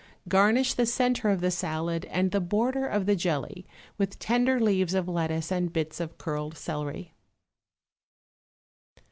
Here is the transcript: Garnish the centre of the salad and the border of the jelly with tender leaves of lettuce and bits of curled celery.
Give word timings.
Garnish 0.27 0.73
the 0.73 0.87
centre 0.87 1.29
of 1.29 1.41
the 1.41 1.51
salad 1.51 2.05
and 2.05 2.31
the 2.31 2.39
border 2.41 2.87
of 2.87 3.05
the 3.05 3.15
jelly 3.15 3.67
with 3.99 4.17
tender 4.17 4.59
leaves 4.59 4.95
of 4.95 5.07
lettuce 5.07 5.51
and 5.51 5.71
bits 5.71 5.99
of 5.99 6.17
curled 6.17 6.57
celery. 6.57 7.13